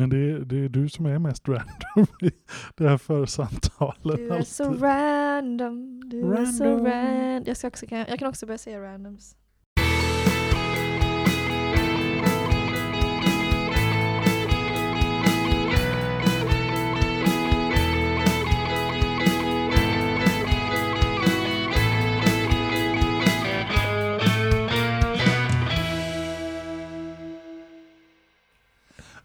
Men 0.00 0.10
det 0.10 0.16
är, 0.16 0.38
det 0.38 0.64
är 0.64 0.68
du 0.68 0.88
som 0.88 1.06
är 1.06 1.18
mest 1.18 1.48
random 1.48 2.06
i 2.22 2.30
det 2.76 2.88
här 2.88 2.98
församtalet. 2.98 4.16
Du 4.16 4.30
är 4.30 4.42
så 4.42 4.64
alltid. 4.64 4.82
random, 4.82 6.00
du 6.10 6.20
är 6.34 6.44
så 6.46 6.64
Random. 6.64 6.86
random. 6.86 7.42
Jag, 7.46 7.56
ska 7.56 7.66
också, 7.68 7.86
jag 7.90 8.18
kan 8.18 8.28
också 8.28 8.46
börja 8.46 8.58
säga 8.58 8.80
randoms. 8.82 9.36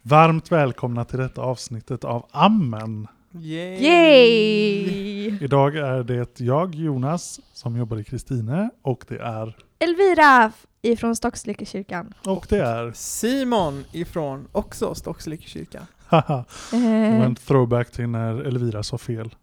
Varmt 0.08 0.52
välkomna 0.52 1.06
till 1.06 1.20
detta 1.20 1.42
avsnittet 1.42 2.04
av 2.04 2.26
Ammen. 2.32 3.08
Yay! 3.32 3.84
Yay! 3.84 5.38
Idag 5.44 5.76
är 5.76 6.04
det 6.04 6.40
jag, 6.40 6.76
Jonas, 6.76 7.40
som 7.54 7.78
jobbar 7.78 7.98
i 7.98 8.04
Kristine 8.04 8.70
och 8.82 9.06
det 9.08 9.18
är, 9.20 9.58
Elvira 9.80 10.52
ifrån 10.82 11.16
Stockslyckekyrkan. 11.16 12.14
och 12.26 12.46
det 12.50 12.58
är, 12.60 12.92
Simon 12.92 13.84
ifrån 13.92 14.48
också 14.52 14.96
Stockslyckekyrkan. 14.96 15.86
haha, 16.08 16.46
Eh, 16.74 17.22
en 17.26 17.36
throwback 17.36 17.92
till 17.92 18.08
när 18.10 18.44
Elvira 18.44 18.84
sa 18.84 18.98
fel. 18.98 19.36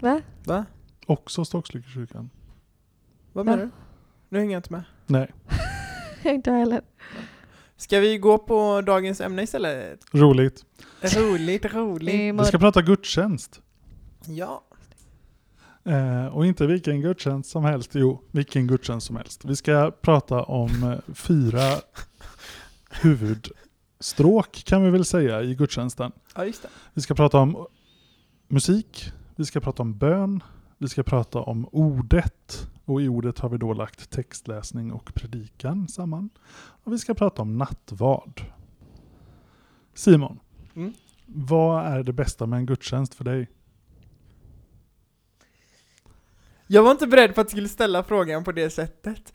va? 0.00 0.20
Va? 0.44 0.64
Också 1.06 1.44
Stockslykekyrkan. 1.44 2.30
Vad 3.32 3.46
Va? 3.46 3.52
menar 3.52 3.64
du? 3.64 3.70
Nu 4.28 4.38
hänger 4.38 4.52
jag 4.52 4.58
inte 4.58 4.72
med. 4.72 4.82
Nej, 5.06 5.30
Inte 6.34 6.50
heller. 6.52 6.80
Ska 7.80 8.00
vi 8.00 8.18
gå 8.18 8.38
på 8.38 8.80
dagens 8.80 9.20
ämne 9.20 9.42
istället? 9.42 10.00
roligt. 10.12 10.64
Roligt, 11.00 11.64
roligt. 11.64 12.40
Vi 12.40 12.44
ska 12.44 12.58
prata 12.58 12.82
gudstjänst. 12.82 13.60
Ja. 14.26 14.64
Eh, 15.84 16.26
och 16.26 16.46
inte 16.46 16.66
vilken 16.66 17.00
gudstjänst 17.00 17.50
som 17.50 17.64
helst, 17.64 17.90
jo, 17.94 18.22
vilken 18.30 18.66
gudstjänst 18.66 19.06
som 19.06 19.16
helst. 19.16 19.44
Vi 19.44 19.56
ska 19.56 19.90
prata 19.90 20.42
om 20.42 20.82
eh, 20.82 21.14
fyra 21.14 21.60
huvudstråk 22.90 24.62
kan 24.64 24.84
vi 24.84 24.90
väl 24.90 25.04
säga 25.04 25.42
i 25.42 25.54
gudstjänsten. 25.54 26.12
Ja, 26.34 26.44
just 26.44 26.62
det. 26.62 26.68
Vi 26.94 27.02
ska 27.02 27.14
prata 27.14 27.38
om 27.38 27.66
musik, 28.48 29.12
vi 29.36 29.44
ska 29.44 29.60
prata 29.60 29.82
om 29.82 29.98
bön, 29.98 30.42
vi 30.80 30.88
ska 30.88 31.02
prata 31.02 31.38
om 31.38 31.68
ordet 31.72 32.68
och 32.84 33.02
i 33.02 33.08
ordet 33.08 33.38
har 33.38 33.48
vi 33.48 33.58
då 33.58 33.72
lagt 33.74 34.10
textläsning 34.10 34.92
och 34.92 35.14
predikan 35.14 35.88
samman. 35.88 36.30
Och 36.58 36.92
vi 36.92 36.98
ska 36.98 37.14
prata 37.14 37.42
om 37.42 37.58
nattvard. 37.58 38.42
Simon, 39.94 40.40
Mm. 40.74 40.92
vad 41.26 41.86
är 41.86 42.02
det 42.02 42.12
bästa 42.12 42.46
med 42.46 42.56
en 42.56 42.66
gudstjänst 42.66 43.14
för 43.14 43.24
dig? 43.24 43.48
Jag 46.66 46.82
var 46.82 46.90
inte 46.90 47.06
beredd 47.06 47.34
på 47.34 47.40
att 47.40 47.46
du 47.46 47.50
skulle 47.50 47.68
ställa 47.68 48.04
frågan 48.04 48.44
på 48.44 48.52
det 48.52 48.70
sättet. 48.70 49.32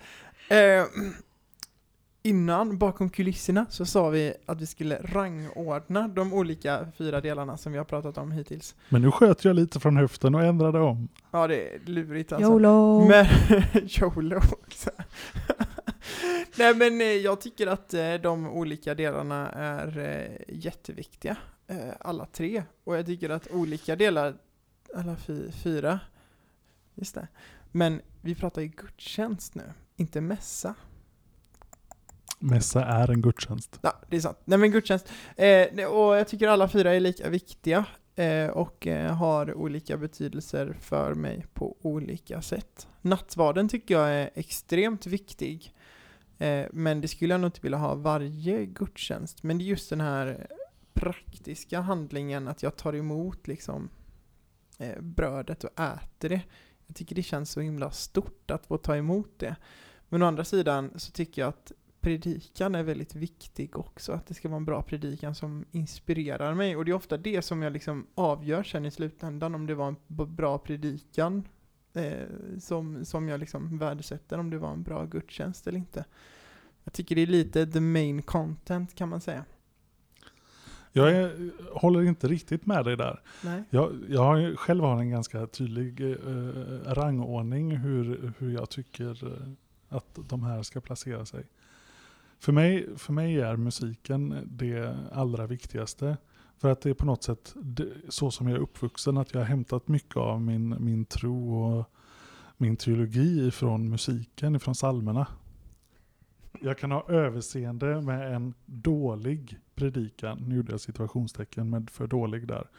Eh, 0.50 0.84
innan, 2.26 2.78
bakom 2.78 3.10
kulisserna, 3.10 3.66
så 3.70 3.86
sa 3.86 4.10
vi 4.10 4.34
att 4.46 4.62
vi 4.62 4.66
skulle 4.66 4.98
rangordna 5.04 6.08
de 6.08 6.34
olika 6.34 6.88
fyra 6.98 7.22
delarna 7.22 7.58
som 7.58 7.72
vi 7.72 7.78
har 7.78 7.86
pratat 7.86 8.18
om 8.18 8.32
hittills. 8.32 8.76
Men 8.90 9.02
nu 9.02 9.12
sköt 9.12 9.46
jag 9.46 9.56
lite 9.56 9.80
från 9.80 9.98
höften 9.98 10.36
och 10.36 10.44
ändrade 10.44 10.80
om. 10.80 11.10
Ja, 11.32 11.48
det 11.48 11.76
är 11.76 11.80
lurigt 11.86 12.32
alltså. 12.32 12.52
YOLO! 12.52 13.08
Men, 13.08 13.26
YOLO 14.00 14.38
också. 14.38 14.90
Nej 16.58 16.76
men 16.76 17.02
eh, 17.02 17.08
jag 17.08 17.42
tycker 17.42 17.68
att 17.68 17.94
eh, 17.94 18.14
de 18.14 18.48
olika 18.50 18.96
delarna 18.96 19.50
är 19.50 19.98
eh, 19.98 20.56
jätteviktiga. 20.56 21.38
Alla 22.00 22.26
tre. 22.26 22.64
Och 22.84 22.98
jag 22.98 23.06
tycker 23.06 23.30
att 23.30 23.48
olika 23.52 23.96
delar, 23.96 24.36
alla 24.96 25.16
fy, 25.16 25.52
fyra, 25.52 26.00
just 26.96 27.16
det. 27.16 27.28
Men 27.72 28.02
vi 28.22 28.36
pratar 28.36 28.62
ju 28.62 28.68
gudstjänst 28.68 29.56
nu, 29.56 29.64
inte 29.96 30.22
mässa. 30.22 30.76
Mässa 32.40 32.86
är 32.86 33.12
en 33.12 33.22
gudstjänst. 33.22 33.80
Ja, 33.82 34.02
det 34.10 34.16
är 34.16 34.22
sant. 34.22 34.38
Nej 34.46 34.60
men 34.60 34.72
gudstjänst. 34.72 35.10
Eh, 35.36 35.86
och 35.86 36.16
jag 36.16 36.28
tycker 36.28 36.48
alla 36.48 36.68
fyra 36.68 36.94
är 36.94 37.00
lika 37.00 37.30
viktiga. 37.30 37.86
Eh, 38.16 38.48
och 38.48 38.88
eh, 38.88 39.16
har 39.16 39.54
olika 39.54 39.98
betydelser 39.98 40.78
för 40.82 41.14
mig 41.14 41.46
på 41.54 41.78
olika 41.82 42.42
sätt. 42.42 42.88
Nattvarden 43.02 43.70
tycker 43.70 43.94
jag 43.94 44.10
är 44.10 44.30
extremt 44.34 45.06
viktig. 45.06 45.74
Eh, 46.38 46.66
men 46.72 47.02
det 47.02 47.08
skulle 47.08 47.34
jag 47.34 47.42
nog 47.42 47.48
inte 47.48 47.62
vilja 47.62 47.78
ha 47.78 47.96
varje 47.96 48.66
gudstjänst. 48.66 49.44
Men 49.44 49.58
det 49.58 49.64
är 49.64 49.66
just 49.66 49.90
den 49.90 50.02
här 50.02 50.48
praktiska 50.94 51.80
handlingen 51.80 52.48
att 52.48 52.64
jag 52.64 52.76
tar 52.76 52.96
emot 52.96 53.48
liksom 53.48 53.90
eh, 54.78 55.02
brödet 55.02 55.64
och 55.64 55.80
äter 55.80 56.30
det. 56.30 56.42
Jag 56.88 56.96
tycker 56.96 57.16
det 57.16 57.24
känns 57.24 57.52
så 57.52 57.62
himla 57.62 57.92
stort 57.92 58.52
att 58.52 58.66
få 58.66 58.78
ta 58.78 58.96
emot 58.96 59.34
det. 59.38 59.56
Men 60.10 60.22
å 60.22 60.26
andra 60.26 60.44
sidan 60.44 60.92
så 60.96 61.12
tycker 61.12 61.42
jag 61.42 61.50
att 61.50 61.72
predikan 62.06 62.76
är 62.76 62.84
väldigt 62.84 63.16
viktig 63.16 63.78
också. 63.78 64.12
Att 64.12 64.28
det 64.28 64.34
ska 64.34 64.50
vara 64.50 64.58
en 64.58 64.66
bra 64.66 64.82
predikan 64.82 65.36
som 65.36 65.66
inspirerar 65.72 66.54
mig. 66.54 66.76
Och 66.76 66.86
det 66.86 66.92
är 66.92 66.96
ofta 66.96 67.18
det 67.18 67.42
som 67.42 67.62
jag 67.62 67.74
liksom 67.74 68.08
avgör 68.16 68.64
sen 68.64 68.86
i 68.86 68.92
slutändan. 68.92 69.56
Om 69.56 69.68
det 69.68 69.76
var 69.76 69.88
en 69.88 69.96
bra 70.36 70.58
predikan 70.58 71.44
eh, 71.94 72.14
som, 72.60 73.06
som 73.06 73.30
jag 73.30 73.40
liksom 73.40 73.78
värdesätter. 73.78 74.40
Om 74.40 74.50
det 74.50 74.58
var 74.58 74.72
en 74.72 74.84
bra 74.84 75.06
gudstjänst 75.06 75.68
eller 75.68 75.78
inte. 75.78 76.06
Jag 76.84 76.94
tycker 76.94 77.16
det 77.16 77.22
är 77.22 77.28
lite 77.28 77.68
the 77.68 77.80
main 77.80 78.22
content 78.22 78.96
kan 78.96 79.10
man 79.10 79.22
säga. 79.22 79.46
Jag 80.92 81.12
är, 81.12 81.52
håller 81.74 82.04
inte 82.04 82.28
riktigt 82.28 82.66
med 82.66 82.86
dig 82.86 82.98
där. 82.98 83.22
Nej. 83.44 83.64
Jag, 83.70 83.96
jag 84.10 84.24
har, 84.24 84.56
själv 84.56 84.84
har 84.84 85.00
en 85.00 85.10
ganska 85.10 85.48
tydlig 85.48 86.02
eh, 86.02 86.16
rangordning 86.86 87.78
hur, 87.78 88.34
hur 88.38 88.54
jag 88.54 88.70
tycker 88.70 89.28
eh, 89.28 89.50
att 89.90 90.20
de 90.30 90.44
här 90.44 90.64
ska 90.64 90.82
placera 90.82 91.26
sig. 91.26 91.46
För 92.40 92.52
mig, 92.52 92.98
för 92.98 93.14
mig 93.14 93.40
är 93.40 93.56
musiken 93.56 94.44
det 94.46 94.98
allra 95.12 95.48
viktigaste. 95.48 96.18
För 96.58 96.72
att 96.72 96.82
det 96.82 96.90
är 96.90 96.94
på 96.94 97.06
något 97.06 97.24
sätt 97.24 97.54
det, 97.56 97.94
så 98.10 98.32
som 98.32 98.48
jag 98.48 98.58
är 98.58 98.62
uppvuxen, 98.62 99.18
att 99.18 99.34
jag 99.34 99.42
har 99.42 99.46
hämtat 99.46 99.88
mycket 99.88 100.18
av 100.18 100.42
min, 100.42 100.76
min 100.80 101.06
tro 101.06 101.56
och 101.64 101.92
min 102.58 102.78
teologi 102.78 103.48
ifrån 103.48 103.90
musiken, 103.90 104.56
ifrån 104.56 104.74
psalmerna. 104.74 105.28
Jag 106.62 106.78
kan 106.78 106.92
ha 106.92 107.10
överseende 107.10 108.02
med 108.02 108.36
en 108.36 108.54
dålig 108.66 109.60
predikan, 109.76 110.38
nu 110.38 110.56
gjorde 110.56 110.72
jag 110.72 110.82
situationstecken 110.82 111.70
med 111.70 111.90
för 111.90 112.08
dålig 112.08 112.48
där. 112.48 112.70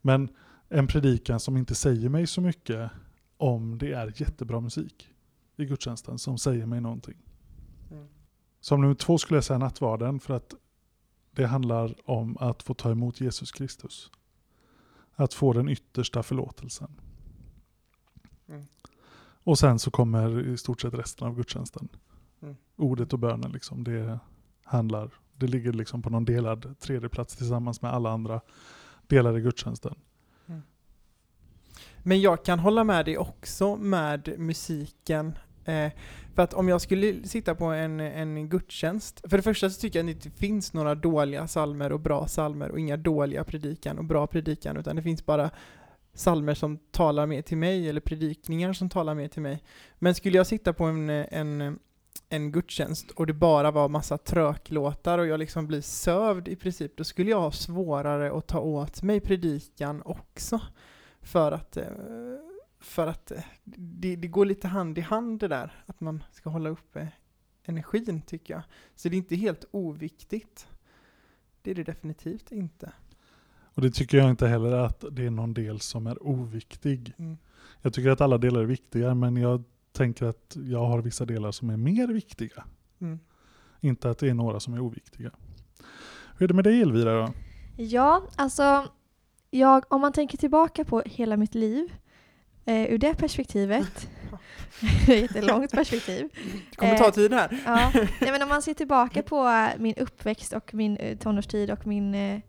Men 0.00 0.28
en 0.68 0.86
predikan 0.86 1.40
som 1.40 1.56
inte 1.56 1.74
säger 1.74 2.08
mig 2.08 2.26
så 2.26 2.40
mycket 2.40 2.90
om 3.36 3.78
det 3.78 3.92
är 3.92 4.12
jättebra 4.16 4.60
musik 4.60 5.08
i 5.56 5.64
gudstjänsten 5.64 6.18
som 6.18 6.38
säger 6.38 6.66
mig 6.66 6.80
någonting. 6.80 7.16
Mm. 8.60 8.64
Som 8.64 8.80
nummer 8.80 8.94
två 8.94 9.18
skulle 9.18 9.36
jag 9.36 9.44
säga 9.44 9.58
nattvarden 9.58 10.20
för 10.20 10.34
att 10.34 10.54
det 11.30 11.46
handlar 11.46 12.10
om 12.10 12.36
att 12.40 12.62
få 12.62 12.74
ta 12.74 12.90
emot 12.90 13.20
Jesus 13.20 13.52
Kristus. 13.52 14.10
Att 15.14 15.34
få 15.34 15.52
den 15.52 15.68
yttersta 15.68 16.22
förlåtelsen. 16.22 17.00
Mm. 18.48 18.66
Och 19.44 19.58
sen 19.58 19.78
så 19.78 19.90
kommer 19.90 20.46
i 20.48 20.56
stort 20.56 20.80
sett 20.80 20.94
resten 20.94 21.28
av 21.28 21.36
gudstjänsten. 21.36 21.88
Mm. 22.42 22.56
Ordet 22.76 23.12
och 23.12 23.18
bönen 23.18 23.52
liksom, 23.52 23.84
det 23.84 24.18
handlar, 24.64 25.10
det 25.36 25.46
ligger 25.46 25.72
liksom 25.72 26.02
på 26.02 26.10
någon 26.10 26.24
delad 26.24 26.78
tredje 26.78 27.08
plats 27.08 27.36
tillsammans 27.36 27.82
med 27.82 27.92
alla 27.92 28.10
andra 28.10 28.40
delar 29.06 29.38
i 29.38 29.40
gudstjänsten. 29.40 29.94
Men 32.02 32.20
jag 32.20 32.44
kan 32.44 32.58
hålla 32.58 32.84
med 32.84 33.04
dig 33.04 33.18
också 33.18 33.76
med 33.76 34.34
musiken. 34.38 35.38
Eh, 35.64 35.92
för 36.34 36.42
att 36.42 36.54
om 36.54 36.68
jag 36.68 36.80
skulle 36.80 37.28
sitta 37.28 37.54
på 37.54 37.64
en, 37.64 38.00
en 38.00 38.48
gudstjänst, 38.48 39.20
för 39.30 39.36
det 39.36 39.42
första 39.42 39.70
så 39.70 39.80
tycker 39.80 39.98
jag 39.98 40.10
att 40.10 40.22
det 40.22 40.26
inte 40.26 40.38
finns 40.38 40.72
några 40.72 40.94
dåliga 40.94 41.46
salmer 41.46 41.92
och 41.92 42.00
bra 42.00 42.26
salmer 42.26 42.70
och 42.70 42.80
inga 42.80 42.96
dåliga 42.96 43.44
predikan 43.44 43.98
och 43.98 44.04
bra 44.04 44.26
predikan, 44.26 44.76
utan 44.76 44.96
det 44.96 45.02
finns 45.02 45.26
bara 45.26 45.50
salmer 46.14 46.54
som 46.54 46.78
talar 46.78 47.26
mer 47.26 47.42
till 47.42 47.56
mig 47.56 47.88
eller 47.88 48.00
predikningar 48.00 48.72
som 48.72 48.88
talar 48.88 49.14
mer 49.14 49.28
till 49.28 49.42
mig. 49.42 49.62
Men 49.98 50.14
skulle 50.14 50.36
jag 50.36 50.46
sitta 50.46 50.72
på 50.72 50.84
en, 50.84 51.10
en, 51.10 51.78
en 52.28 52.52
gudstjänst 52.52 53.10
och 53.10 53.26
det 53.26 53.32
bara 53.32 53.70
var 53.70 53.88
massa 53.88 54.18
tröklåtar 54.18 55.18
och 55.18 55.26
jag 55.26 55.38
liksom 55.38 55.66
blir 55.66 55.80
sövd 55.80 56.48
i 56.48 56.56
princip, 56.56 56.96
då 56.96 57.04
skulle 57.04 57.30
jag 57.30 57.40
ha 57.40 57.52
svårare 57.52 58.38
att 58.38 58.46
ta 58.46 58.60
åt 58.60 59.02
mig 59.02 59.20
predikan 59.20 60.02
också. 60.04 60.60
För 61.22 61.52
att, 61.52 61.76
eh, 61.76 61.84
för 62.80 63.06
att 63.06 63.30
eh, 63.30 63.42
det, 63.74 64.16
det 64.16 64.28
går 64.28 64.46
lite 64.46 64.68
hand 64.68 64.98
i 64.98 65.00
hand 65.00 65.40
det 65.40 65.48
där, 65.48 65.82
att 65.86 66.00
man 66.00 66.22
ska 66.32 66.50
hålla 66.50 66.68
uppe 66.68 67.08
energin 67.64 68.22
tycker 68.22 68.54
jag. 68.54 68.62
Så 68.94 69.08
det 69.08 69.14
är 69.14 69.18
inte 69.18 69.36
helt 69.36 69.64
oviktigt. 69.70 70.68
Det 71.62 71.70
är 71.70 71.74
det 71.74 71.84
definitivt 71.84 72.52
inte. 72.52 72.92
Och 73.74 73.82
det 73.82 73.90
tycker 73.90 74.18
jag 74.18 74.30
inte 74.30 74.48
heller 74.48 74.72
att 74.72 75.04
det 75.10 75.26
är 75.26 75.30
någon 75.30 75.54
del 75.54 75.80
som 75.80 76.06
är 76.06 76.26
oviktig. 76.26 77.14
Mm. 77.18 77.38
Jag 77.82 77.94
tycker 77.94 78.10
att 78.10 78.20
alla 78.20 78.38
delar 78.38 78.60
är 78.60 78.64
viktiga 78.64 79.14
men 79.14 79.36
jag 79.36 79.64
tänker 79.92 80.26
att 80.26 80.56
jag 80.64 80.86
har 80.86 81.02
vissa 81.02 81.24
delar 81.24 81.52
som 81.52 81.70
är 81.70 81.76
mer 81.76 82.08
viktiga. 82.08 82.64
Mm. 82.98 83.18
Inte 83.80 84.10
att 84.10 84.18
det 84.18 84.28
är 84.28 84.34
några 84.34 84.60
som 84.60 84.74
är 84.74 84.80
oviktiga. 84.80 85.30
Hur 86.36 86.44
är 86.44 86.48
det 86.48 86.54
med 86.54 86.64
dig 86.64 86.82
Elvira 86.82 87.26
då? 87.26 87.32
Ja, 87.76 88.22
alltså 88.36 88.88
jag, 89.50 89.84
om 89.92 90.00
man 90.00 90.12
tänker 90.12 90.38
tillbaka 90.38 90.84
på 90.84 91.02
hela 91.06 91.36
mitt 91.36 91.54
liv 91.54 91.92
eh, 92.64 92.92
ur 92.92 92.98
det 92.98 93.14
perspektivet, 93.14 94.08
jättelångt 95.06 95.70
perspektiv. 95.70 96.28
Det 96.70 96.76
kommer 96.76 96.98
ta 96.98 97.10
tid 97.10 97.32
här. 97.32 97.62
Ja, 97.64 97.90
nej, 98.20 98.30
men 98.32 98.42
om 98.42 98.48
man 98.48 98.62
ser 98.62 98.74
tillbaka 98.74 99.22
på 99.22 99.48
eh, 99.48 99.68
min 99.78 99.94
uppväxt 99.94 100.52
och 100.52 100.74
min 100.74 100.96
eh, 100.96 101.18
tonårstid 101.18 101.70
och 101.70 101.86
min 101.86 102.14
eh, 102.14 102.40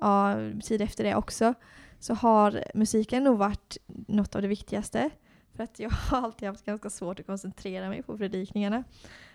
ja, 0.00 0.36
tid 0.62 0.82
efter 0.82 1.04
det 1.04 1.14
också 1.14 1.54
så 2.00 2.14
har 2.14 2.64
musiken 2.74 3.24
nog 3.24 3.38
varit 3.38 3.76
något 3.86 4.34
av 4.34 4.42
det 4.42 4.48
viktigaste. 4.48 5.10
För 5.56 5.64
att 5.64 5.80
jag 5.80 5.90
har 5.90 6.22
alltid 6.22 6.48
haft 6.48 6.64
ganska 6.64 6.90
svårt 6.90 7.20
att 7.20 7.26
koncentrera 7.26 7.88
mig 7.88 8.02
på 8.02 8.18
predikningarna. 8.18 8.84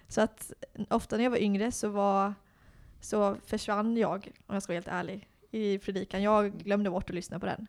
Så 0.07 0.21
att 0.21 0.51
ofta 0.89 1.17
när 1.17 1.23
jag 1.23 1.31
var 1.31 1.37
yngre 1.37 1.71
så, 1.71 1.89
var, 1.89 2.33
så 2.99 3.35
försvann 3.45 3.97
jag, 3.97 4.31
om 4.47 4.53
jag 4.53 4.63
ska 4.63 4.71
vara 4.71 4.75
helt 4.75 4.87
ärlig, 4.87 5.27
i 5.51 5.77
predikan. 5.77 6.23
Jag 6.23 6.57
glömde 6.57 6.89
bort 6.89 7.09
att 7.09 7.15
lyssna 7.15 7.39
på 7.39 7.45
den. 7.45 7.67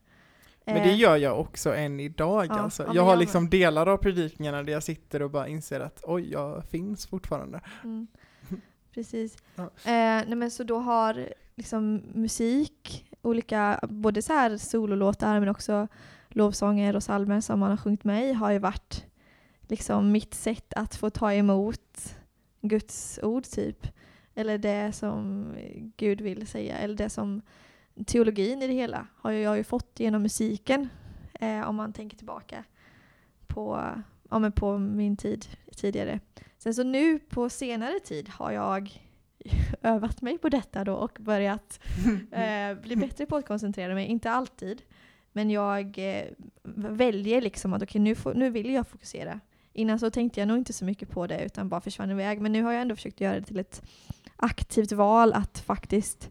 Men 0.64 0.74
det 0.74 0.90
Eh, 0.90 0.98
gör 0.98 1.16
jag 1.16 1.40
också 1.40 1.74
än 1.74 2.00
idag 2.00 2.46
Ja, 2.46 2.60
alltså. 2.60 2.90
Jag 2.94 3.02
har 3.02 3.16
liksom 3.16 3.50
delar 3.50 3.86
av 3.86 3.96
predikningarna 3.96 4.62
där 4.62 4.72
jag 4.72 4.82
sitter 4.82 5.22
och 5.22 5.30
bara 5.30 5.48
inser 5.48 5.80
att 5.80 6.00
oj, 6.06 6.32
jag 6.32 6.64
finns 6.64 7.06
fortfarande. 7.06 7.60
Mm. 7.84 8.06
Precis. 8.94 9.36
Ja. 9.54 9.62
Eh, 9.62 9.70
nej 10.26 10.34
men 10.34 10.50
så 10.50 10.64
då 10.64 10.78
har 10.78 11.28
liksom 11.54 12.02
musik, 12.14 13.10
olika, 13.22 13.80
både 13.82 14.22
så 14.22 14.32
här 14.32 14.56
sololåtar 14.56 15.40
men 15.40 15.48
också 15.48 15.88
lovsånger 16.28 16.96
och 16.96 17.02
psalmer 17.02 17.40
som 17.40 17.60
man 17.60 17.70
har 17.70 17.76
sjungit 17.76 18.04
med 18.04 18.30
i 18.30 18.32
har 18.32 18.50
ju 18.50 18.58
varit 18.58 19.04
liksom 19.68 20.12
mitt 20.12 20.34
sätt 20.34 20.72
att 20.76 20.94
få 20.94 21.10
ta 21.10 21.32
emot 21.32 22.16
Guds 22.60 23.20
ord 23.22 23.44
typ. 23.44 23.86
Eller 24.34 24.58
det 24.58 24.92
som 24.92 25.46
Gud 25.96 26.20
vill 26.20 26.46
säga. 26.46 26.78
Eller 26.78 26.94
det 26.94 27.08
som 27.08 27.42
teologin 28.06 28.62
i 28.62 28.66
det 28.66 28.72
hela 28.72 29.06
har 29.16 29.30
jag 29.30 29.56
ju 29.56 29.64
fått 29.64 30.00
genom 30.00 30.22
musiken. 30.22 30.88
Eh, 31.40 31.68
om 31.68 31.76
man 31.76 31.92
tänker 31.92 32.16
tillbaka 32.16 32.64
på, 33.46 33.90
ja, 34.30 34.38
men 34.38 34.52
på 34.52 34.78
min 34.78 35.16
tid 35.16 35.46
tidigare. 35.76 36.20
Sen 36.58 36.74
så 36.74 36.82
nu 36.82 37.18
på 37.18 37.48
senare 37.50 38.00
tid 38.00 38.28
har 38.28 38.50
jag 38.52 39.02
övat 39.82 40.22
mig 40.22 40.38
på 40.38 40.48
detta 40.48 40.84
då 40.84 40.94
och 40.94 41.16
börjat 41.20 41.80
eh, 42.32 42.74
bli 42.82 42.96
bättre 42.96 43.26
på 43.26 43.36
att 43.36 43.46
koncentrera 43.46 43.94
mig. 43.94 44.06
Inte 44.06 44.30
alltid, 44.30 44.82
men 45.32 45.50
jag 45.50 45.98
eh, 45.98 46.24
väljer 46.74 47.40
liksom 47.40 47.72
att 47.74 47.82
okej 47.82 48.00
nu, 48.00 48.14
får- 48.14 48.34
nu 48.34 48.50
vill 48.50 48.70
jag 48.74 48.88
fokusera. 48.88 49.40
Innan 49.72 49.98
så 49.98 50.10
tänkte 50.10 50.40
jag 50.40 50.46
nog 50.48 50.58
inte 50.58 50.72
så 50.72 50.84
mycket 50.84 51.10
på 51.10 51.26
det 51.26 51.44
utan 51.44 51.68
bara 51.68 51.80
försvann 51.80 52.10
iväg. 52.10 52.40
Men 52.40 52.52
nu 52.52 52.62
har 52.62 52.72
jag 52.72 52.82
ändå 52.82 52.94
försökt 52.96 53.20
göra 53.20 53.34
det 53.34 53.42
till 53.46 53.58
ett 53.58 53.82
aktivt 54.36 54.92
val 54.92 55.32
att 55.32 55.58
faktiskt 55.58 56.30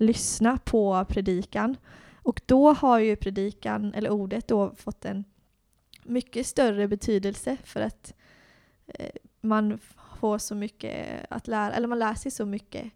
lyssna 0.00 0.58
på 0.64 1.04
predikan. 1.08 1.76
Och 2.14 2.40
då 2.46 2.72
har 2.72 2.98
ju 2.98 3.16
predikan, 3.16 3.94
eller 3.94 4.10
ordet 4.10 4.48
då, 4.48 4.74
fått 4.76 5.04
en 5.04 5.24
mycket 6.04 6.46
större 6.46 6.88
betydelse 6.88 7.56
för 7.64 7.80
att 7.80 8.14
eh, 8.86 9.10
man 9.40 9.78
får 10.20 10.38
så 10.38 10.54
mycket 10.54 11.26
att 11.30 11.48
lära, 11.48 11.72
eller 11.72 11.88
man 11.88 11.98
lär 11.98 12.14
sig 12.14 12.30
så 12.30 12.46
mycket 12.46 12.90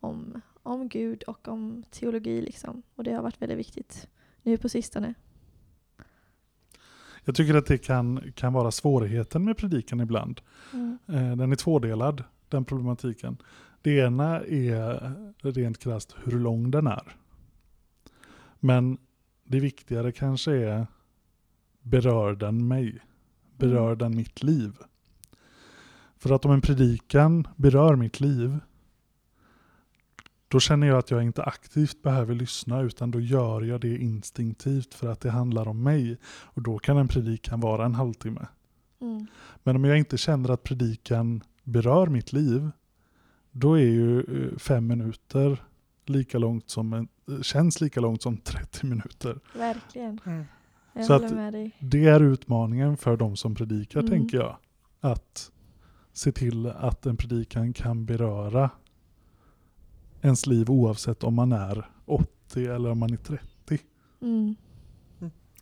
om, 0.00 0.40
om 0.62 0.88
Gud 0.88 1.22
och 1.22 1.48
om 1.48 1.84
teologi 1.90 2.42
liksom. 2.42 2.82
Och 2.94 3.04
det 3.04 3.12
har 3.12 3.22
varit 3.22 3.42
väldigt 3.42 3.58
viktigt 3.58 4.08
nu 4.42 4.56
på 4.56 4.68
sistone. 4.68 5.14
Jag 7.24 7.34
tycker 7.34 7.54
att 7.54 7.66
det 7.66 7.78
kan, 7.78 8.32
kan 8.34 8.52
vara 8.52 8.70
svårigheten 8.70 9.44
med 9.44 9.56
predikan 9.56 10.00
ibland. 10.00 10.40
Mm. 10.72 10.98
Eh, 11.06 11.36
Den 11.36 11.52
är 11.52 11.56
tvådelad, 11.56 12.24
den 12.48 12.64
problematiken. 12.64 13.36
Det 13.82 13.96
ena 13.96 14.40
är 14.40 15.12
rent 15.42 15.78
krasst 15.78 16.16
hur 16.24 16.38
lång 16.38 16.70
den 16.70 16.86
är. 16.86 17.16
Men 18.60 18.98
det 19.44 19.60
viktigare 19.60 20.12
kanske 20.12 20.52
är, 20.52 20.86
berör 21.82 22.34
den 22.34 22.68
mig? 22.68 22.98
Berör 23.56 23.96
den 23.96 24.16
mitt 24.16 24.42
liv? 24.42 24.72
För 26.16 26.34
att 26.34 26.44
om 26.44 26.52
en 26.52 26.60
predikan 26.60 27.48
berör 27.56 27.96
mitt 27.96 28.20
liv, 28.20 28.58
då 30.48 30.60
känner 30.60 30.86
jag 30.86 30.98
att 30.98 31.10
jag 31.10 31.22
inte 31.22 31.42
aktivt 31.42 32.02
behöver 32.02 32.34
lyssna, 32.34 32.80
utan 32.80 33.10
då 33.10 33.20
gör 33.20 33.62
jag 33.62 33.80
det 33.80 33.96
instinktivt 33.96 34.94
för 34.94 35.08
att 35.08 35.20
det 35.20 35.30
handlar 35.30 35.68
om 35.68 35.82
mig. 35.82 36.18
Och 36.24 36.62
då 36.62 36.78
kan 36.78 36.96
en 36.96 37.08
predikan 37.08 37.60
vara 37.60 37.84
en 37.84 37.94
halvtimme. 37.94 38.46
Mm. 39.00 39.26
Men 39.62 39.76
om 39.76 39.84
jag 39.84 39.98
inte 39.98 40.18
känner 40.18 40.50
att 40.50 40.62
predikan 40.62 41.42
berör 41.64 42.06
mitt 42.06 42.32
liv, 42.32 42.70
då 43.52 43.74
är 43.74 43.84
ju 43.86 44.20
eh, 44.20 44.58
fem 44.58 44.86
minuter 44.86 45.64
lika 46.06 46.38
långt 46.38 46.70
som 46.70 46.92
en, 46.92 47.08
eh, 47.30 47.40
känns 47.42 47.80
lika 47.80 48.00
långt 48.00 48.22
som 48.22 48.36
30 48.44 48.86
minuter. 48.86 49.38
Verkligen. 49.54 50.20
Mm. 50.26 50.44
Jag 50.92 51.04
Så 51.04 51.12
att- 51.12 51.32
med 51.34 51.52
dig. 51.52 51.76
Det 51.80 52.06
är 52.06 52.20
utmaningen 52.20 52.96
för 52.96 53.16
de 53.16 53.36
som 53.36 53.54
predikar, 53.54 54.00
Mm. 54.00 54.10
tänker 54.10 54.38
jag. 54.38 54.56
Att 55.00 55.50
se 56.12 56.32
till 56.32 56.66
att 56.66 57.06
en 57.06 57.16
predikan 57.16 57.72
kan 57.72 58.06
beröra 58.06 58.70
ens 60.22 60.46
liv 60.46 60.70
oavsett 60.70 61.24
om 61.24 61.34
man 61.34 61.52
är 61.52 61.90
80 62.04 62.66
eller 62.66 62.90
om 62.90 62.98
man 62.98 63.12
är 63.12 63.16
30. 63.16 63.78
Mm. 64.22 64.54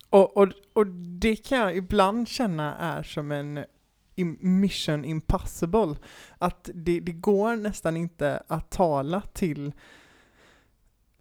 Och, 0.09 0.37
och, 0.37 0.47
och 0.73 0.87
det 1.19 1.35
kan 1.35 1.57
jag 1.57 1.77
ibland 1.77 2.27
känna 2.27 2.75
är 2.75 3.03
som 3.03 3.31
en 3.31 3.59
mission 4.39 5.05
impossible. 5.05 5.95
Att 6.37 6.69
det, 6.73 6.99
det 6.99 7.11
går 7.11 7.55
nästan 7.55 7.97
inte 7.97 8.43
att 8.47 8.69
tala 8.69 9.21
till 9.21 9.71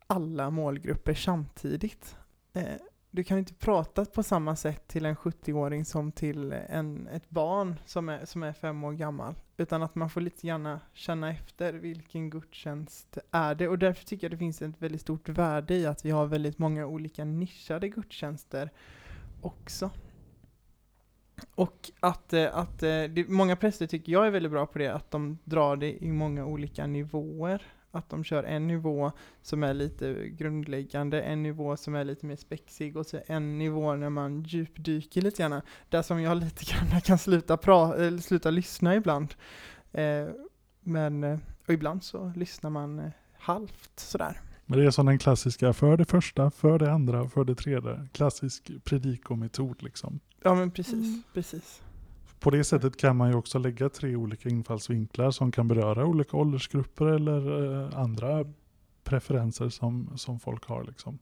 alla 0.07 0.51
målgrupper 0.51 1.15
samtidigt. 1.15 2.17
Eh, 2.53 2.65
du 3.11 3.25
kan 3.25 3.39
inte 3.39 3.55
prata 3.55 4.05
på 4.05 4.23
samma 4.23 4.57
sätt 4.57 4.89
till 4.89 5.07
en 5.07 5.17
70-åring 5.17 5.85
som 5.85 6.13
till 6.13 6.53
en, 6.53 7.09
ett 7.09 7.31
barn 7.31 7.75
som 7.87 8.09
är, 8.09 8.25
som 8.25 8.43
är 8.43 8.53
fem 8.53 8.85
år 8.85 8.93
gammal. 8.93 9.35
Utan 9.57 9.83
att 9.83 9.95
man 9.95 10.11
får 10.11 10.21
lite 10.21 10.47
gärna 10.47 10.81
känna 10.93 11.31
efter 11.31 11.73
vilken 11.73 12.31
gudstjänst 12.31 13.19
är 13.31 13.55
det. 13.55 13.69
Och 13.69 13.79
därför 13.79 14.05
tycker 14.05 14.25
jag 14.25 14.31
det 14.33 14.39
finns 14.39 14.63
ett 14.63 14.83
väldigt 14.83 15.01
stort 15.01 15.29
värde 15.29 15.75
i 15.75 15.87
att 15.87 16.05
vi 16.05 16.11
har 16.11 16.27
väldigt 16.27 16.59
många 16.59 16.87
olika 16.87 17.25
nischade 17.25 17.89
gudstjänster 17.89 18.71
också. 19.43 19.91
Och 21.59 21.91
att, 22.01 22.33
eh, 22.33 22.57
att 22.57 22.83
eh, 22.83 23.03
det, 23.03 23.29
många 23.29 23.57
präster 23.57 23.87
tycker 23.87 24.13
jag 24.13 24.27
är 24.27 24.31
väldigt 24.31 24.53
bra 24.53 24.67
på 24.67 24.79
det, 24.79 24.89
att 24.89 25.11
de 25.11 25.39
drar 25.45 25.77
det 25.77 26.05
i 26.05 26.13
många 26.13 26.45
olika 26.47 26.87
nivåer. 26.87 27.63
Att 27.91 28.11
de 28.11 28.25
kör 28.25 28.45
en 28.45 28.67
nivå 28.67 29.13
som 29.43 29.63
är 29.63 29.75
lite 29.75 30.29
grundläggande, 30.29 31.23
en 31.23 31.43
nivå 31.43 31.77
som 31.77 31.95
är 31.95 32.05
lite 32.05 32.27
mer 32.27 32.37
spexig 32.37 32.97
och 32.97 33.07
så 33.07 33.21
en 33.27 33.59
nivå 33.59 33.95
när 33.95 34.11
man 34.11 34.43
djupdyker 34.43 35.23
lite 35.23 35.43
grann. 35.43 35.61
Där 35.89 36.03
som 36.03 36.21
jag 36.23 36.37
lite 36.45 36.65
grann 36.65 37.01
kan 37.01 37.19
sluta, 37.19 37.57
pra, 37.57 37.95
eller 37.95 38.19
sluta 38.19 38.51
lyssna 38.51 38.95
ibland. 38.95 39.35
Eh, 39.93 40.27
men, 40.81 41.25
och 41.67 41.75
ibland 41.75 42.05
så 42.05 42.33
lyssnar 42.37 42.71
man 42.71 43.11
halvt 43.39 43.93
sådär. 44.01 44.41
Men 44.67 44.79
det 44.79 44.87
är 44.87 44.91
som 44.91 45.07
den 45.07 45.19
klassiska 45.19 45.73
för 45.73 45.97
det 45.97 46.05
första, 46.05 46.51
för 46.51 46.79
det 46.79 46.93
andra 46.93 47.29
för 47.29 47.45
det 47.45 47.55
tredje. 47.55 48.09
Klassisk 48.13 48.71
predikometod 48.85 49.83
liksom. 49.83 50.21
Ja 50.43 50.55
men 50.55 50.71
precis, 50.71 50.93
Mm. 50.95 51.23
precis. 51.35 51.83
På 52.41 52.51
det 52.51 52.65
sättet 52.65 52.97
kan 52.97 53.17
man 53.17 53.29
ju 53.31 53.35
också 53.35 53.59
lägga 53.59 53.89
tre 53.89 54.17
olika 54.17 54.49
infallsvinklar 54.49 55.31
som 55.31 55.53
kan 55.53 55.69
beröra 55.69 56.07
olika 56.07 56.37
åldersgrupper 56.37 57.07
eller 57.07 57.73
eh, 57.93 57.99
andra 57.99 58.45
preferenser 59.05 59.69
som, 59.69 60.11
som 60.19 60.41
folk 60.41 60.65
har. 60.65 60.85
Liksom. 60.85 61.19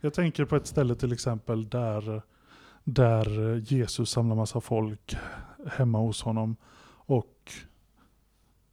Jag 0.00 0.14
tänker 0.14 0.44
på 0.44 0.56
ett 0.56 0.66
ställe 0.66 0.94
till 0.94 1.12
exempel 1.12 1.68
där, 1.68 2.22
där 2.84 3.56
Jesus 3.72 4.10
samlar 4.10 4.36
massa 4.36 4.60
folk 4.60 5.16
hemma 5.66 5.98
hos 5.98 6.22
honom 6.22 6.56
och 6.86 7.52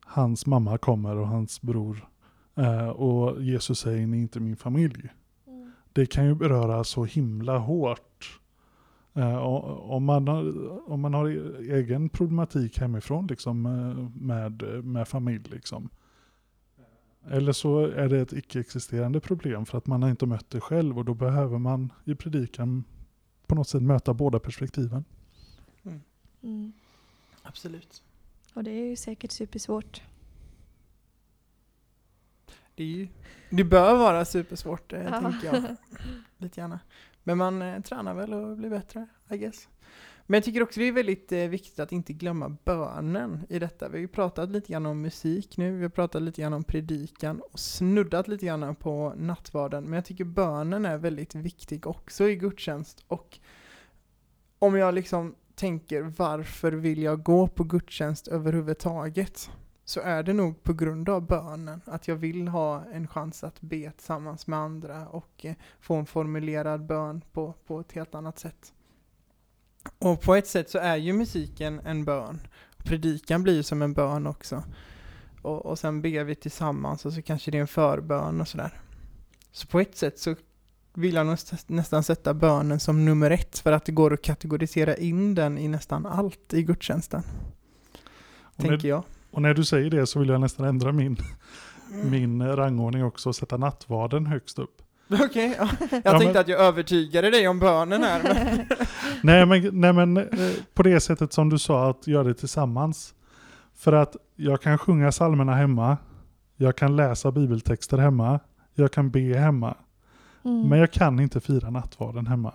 hans 0.05 0.45
mamma 0.45 0.77
kommer 0.77 1.15
och 1.15 1.27
hans 1.27 1.61
bror 1.61 2.07
eh, 2.55 2.87
och 2.89 3.43
Jesus 3.43 3.79
säger 3.79 4.07
ni 4.07 4.17
är 4.17 4.21
inte 4.21 4.39
min 4.39 4.57
familj 4.57 5.09
Mm. 5.47 5.71
det 5.93 6.05
kan 6.05 6.25
ju 6.25 6.35
beröra 6.35 6.83
så 6.83 7.05
himla 7.05 7.57
hårt. 7.57 8.01
Eh, 9.17 9.37
om, 9.37 10.03
man 10.03 10.27
har, 10.27 10.89
om 10.91 11.01
man 11.01 11.13
har 11.13 11.25
egen 11.71 12.09
problematik 12.09 12.79
hemifrån 12.79 13.27
liksom, 13.27 13.65
eh, 13.65 14.21
med, 14.21 14.61
med 14.83 15.07
familj. 15.07 15.43
Liksom. 15.49 15.89
Eller 17.29 17.51
så 17.51 17.79
är 17.79 18.09
det 18.09 18.19
ett 18.19 18.33
icke-existerande 18.33 19.19
problem 19.19 19.65
för 19.65 19.77
att 19.77 19.87
man 19.87 20.03
har 20.03 20.09
inte 20.09 20.25
mött 20.25 20.49
det 20.49 20.61
själv 20.61 20.97
och 20.97 21.05
då 21.05 21.13
behöver 21.13 21.57
man 21.57 21.93
i 22.05 22.15
predikan 22.15 22.83
på 23.47 23.55
något 23.55 23.67
sätt 23.67 23.81
möta 23.81 24.13
båda 24.13 24.39
perspektiven. 24.39 25.05
Mm. 26.43 26.71
Absolut. 27.43 28.03
Och 28.53 28.63
det 28.63 28.71
är 28.71 28.85
ju 28.85 28.95
säkert 28.95 29.31
supersvårt. 29.31 30.01
Det, 32.75 32.83
är 32.83 32.87
ju, 32.87 33.07
det 33.49 33.63
bör 33.63 33.97
vara 33.97 34.25
supersvårt, 34.25 34.93
eh, 34.93 35.01
Ja. 35.01 35.21
tänker 35.21 35.53
jag. 35.53 35.75
Lite 36.37 36.61
gärna. 36.61 36.79
Men 37.27 37.37
man 37.37 37.61
eh, 37.61 37.81
tränar 37.81 38.13
väl 38.13 38.33
och 38.33 38.57
blir 38.57 38.69
bättre, 38.69 39.07
I 39.31 39.37
guess. 39.37 39.67
Men 40.25 40.37
jag 40.37 40.43
tycker 40.43 40.63
också 40.63 40.79
det 40.79 40.87
är 40.87 40.91
väldigt 40.91 41.31
eh, 41.31 41.39
viktigt 41.39 41.79
att 41.79 41.91
inte 41.91 42.13
glömma 42.13 42.57
bönen 42.65 43.45
i 43.49 43.59
detta. 43.59 43.89
Vi 43.89 43.97
har 43.97 44.01
ju 44.01 44.07
pratat 44.07 44.49
lite 44.49 44.71
grann 44.71 44.85
om 44.85 45.01
musik 45.01 45.57
nu, 45.57 45.77
vi 45.77 45.81
har 45.81 45.89
pratat 45.89 46.21
lite 46.21 46.41
grann 46.41 46.53
om 46.53 46.63
predikan 46.63 47.41
och 47.51 47.59
snuddat 47.59 48.27
lite 48.27 48.45
grann 48.45 48.75
på 48.75 49.13
nattvarden. 49.17 49.83
Men 49.83 49.93
jag 49.93 50.05
tycker 50.05 50.23
bönen 50.23 50.85
är 50.85 50.97
väldigt 50.97 51.35
viktig 51.35 51.87
också 51.87 52.29
i 52.29 52.35
gudstjänst. 52.35 53.03
Och 53.07 53.39
om 54.59 54.75
jag 54.75 54.93
liksom 54.93 55.35
tänker 55.55 56.01
varför 56.01 56.71
vill 56.71 57.01
jag 57.01 57.23
gå 57.23 57.47
på 57.47 57.63
gudstjänst 57.63 58.27
överhuvudtaget? 58.27 59.49
Så 59.89 59.99
är 59.99 60.23
det 60.23 60.33
nog 60.33 60.63
på 60.63 60.73
grund 60.73 61.09
av 61.09 61.27
bönen, 61.27 61.81
att 61.85 62.07
jag 62.07 62.15
vill 62.15 62.47
ha 62.47 62.85
en 62.93 63.07
chans 63.07 63.43
att 63.43 63.61
be 63.61 63.91
tillsammans 63.91 64.47
med 64.47 64.59
andra 64.59 65.07
och 65.07 65.45
eh, 65.45 65.55
få 65.79 65.95
en 65.95 66.05
formulerad 66.05 66.85
bön 66.85 67.21
på, 67.31 67.53
på 67.67 67.79
ett 67.79 67.91
helt 67.91 68.15
annat 68.15 68.39
sätt. 68.39 68.73
Och 69.99 70.21
på 70.21 70.35
ett 70.35 70.47
sätt 70.47 70.69
så 70.69 70.77
är 70.77 70.95
ju 70.95 71.13
musiken 71.13 71.79
en 71.79 72.05
bön. 72.05 72.39
Predikan 72.77 73.43
blir 73.43 73.53
ju 73.53 73.63
som 73.63 73.81
en 73.81 73.93
bön 73.93 74.27
också. 74.27 74.63
Och, 75.41 75.65
och 75.65 75.79
sen 75.79 76.01
ber 76.01 76.23
vi 76.23 76.35
tillsammans 76.35 77.05
och 77.05 77.13
så 77.13 77.21
kanske 77.21 77.51
det 77.51 77.57
är 77.57 77.61
en 77.61 77.67
förbön 77.67 78.41
och 78.41 78.47
sådär. 78.47 78.81
Så 79.51 79.67
på 79.67 79.79
ett 79.79 79.97
sätt 79.97 80.19
så 80.19 80.35
vill 80.93 81.15
jag 81.15 81.25
näst, 81.25 81.69
nästan 81.69 82.03
sätta 82.03 82.33
bönen 82.33 82.79
som 82.79 83.05
nummer 83.05 83.31
ett 83.31 83.59
för 83.59 83.71
att 83.71 83.85
det 83.85 83.91
går 83.91 84.13
att 84.13 84.21
kategorisera 84.21 84.95
in 84.95 85.35
den 85.35 85.57
i 85.57 85.67
nästan 85.67 86.05
allt 86.05 86.53
i 86.53 86.63
gudstjänsten. 86.63 87.23
Och 88.41 88.63
tänker 88.63 88.87
jag. 88.87 89.03
Och 89.37 89.43
när 89.43 89.53
du 89.53 89.65
säger 89.65 89.89
det 89.89 90.07
så 90.07 90.19
vill 90.19 90.29
jag 90.29 90.41
nästan 90.41 90.65
ändra 90.65 90.91
min, 90.91 91.17
min 92.03 92.55
rangordning 92.55 93.03
också 93.03 93.29
och 93.29 93.35
sätta 93.35 93.57
nattvarden 93.57 94.25
högst 94.25 94.59
upp. 94.59 94.81
Okej, 95.09 95.55
ja. 95.59 95.69
jag 95.79 96.01
Ja, 96.05 96.11
tänkte 96.11 96.27
men- 96.27 96.37
att 96.37 96.47
jag 96.47 96.59
övertygade 96.59 97.29
dig 97.29 97.47
om 97.47 97.59
bönen 97.59 98.03
här. 98.03 98.23
Men... 98.23 98.67
Nej 99.23 99.45
men, 99.45 99.81
nej 99.81 99.93
men 99.93 100.17
eh, 100.17 100.25
på 100.73 100.83
det 100.83 100.99
sättet 100.99 101.33
som 101.33 101.49
du 101.49 101.59
sa, 101.59 101.89
att 101.89 102.07
göra 102.07 102.23
det 102.23 102.33
tillsammans. 102.33 103.13
För 103.75 103.93
att 103.93 104.15
jag 104.35 104.61
kan 104.61 104.77
sjunga 104.77 105.11
psalmerna 105.11 105.55
hemma, 105.55 105.97
jag 106.55 106.75
kan 106.75 106.95
läsa 106.95 107.31
bibeltexter 107.31 107.97
hemma, 107.97 108.39
jag 108.75 108.91
kan 108.91 109.11
be 109.11 109.19
hemma. 109.37 109.75
Mm. 110.45 110.69
Men 110.69 110.79
jag 110.79 110.91
kan 110.91 111.19
inte 111.19 111.39
fira 111.39 111.69
nattvarden 111.69 112.27
hemma. 112.27 112.53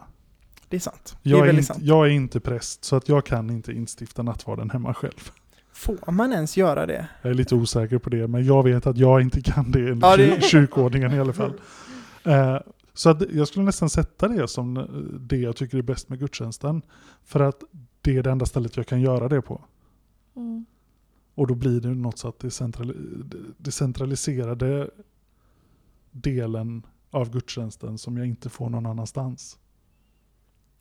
Det 0.69 0.77
är 0.77 0.81
sant. 0.81 1.17
Det 1.23 1.31
Jag 1.31 1.39
är 1.39 1.43
är, 1.43 1.47
väldigt 1.47 1.63
inte, 1.63 1.75
sant. 1.75 1.85
jag 1.85 2.07
är 2.07 2.11
inte 2.11 2.41
präst, 2.41 2.85
så 2.85 2.97
att 2.97 3.09
jag 3.09 3.27
kan 3.27 3.51
inte 3.51 3.73
instifta 3.73 4.23
nattvarden 4.23 4.71
hemma 4.71 4.95
själv. 4.95 5.31
Får 5.73 6.13
man 6.13 6.33
ens 6.33 6.57
göra 6.57 6.87
det? 6.87 7.09
Jag 7.23 7.31
är 7.31 7.35
lite 7.35 7.55
osäker 7.55 7.99
på 7.99 8.11
det, 8.11 8.29
men 8.29 8.45
jag 8.45 8.63
vet 8.63 8.87
att 8.87 8.97
jag 8.97 9.21
inte 9.23 9.41
kan 9.43 9.71
det 9.71 9.79
enligt 9.79 10.03
Ja, 10.03 10.17
det- 10.17 10.31
kyr- 10.37 10.41
kyrkoordningen 10.41 11.13
i 11.13 11.19
alla 11.21 11.33
fall. 11.33 11.53
Eh, 12.25 12.59
så 12.95 13.11
att 13.11 13.31
jag 13.33 13.49
skulle 13.49 13.65
nästan 13.65 13.91
sätta 13.91 14.29
det 14.29 14.49
som 14.49 14.77
eh, 14.77 14.85
det 15.21 15.37
jag 15.37 15.57
tycker 15.57 15.79
är 15.79 15.83
bäst 15.83 16.09
med 16.09 16.19
gudstjänsten. 16.19 16.83
För 17.25 17.41
att 17.41 17.63
det 18.01 18.17
är 18.17 18.23
det 18.23 18.31
enda 18.31 18.47
stället 18.47 18.77
jag 18.77 18.87
kan 18.87 19.01
göra 19.01 19.29
det 19.29 19.43
på. 19.43 19.65
Mm. 20.37 20.67
Och 21.35 21.47
då 21.47 21.55
blir 21.55 21.81
det 21.81 21.89
något 21.89 22.19
så 22.19 22.29
att 22.29 22.39
det 23.59 23.71
centraliserade 23.73 24.91
delen 26.11 26.87
av 27.11 27.31
gudstjänsten 27.31 27.99
som 27.99 28.17
jag 28.17 28.27
inte 28.27 28.49
får 28.49 28.71
någon 28.71 28.87
annanstans. 28.87 29.59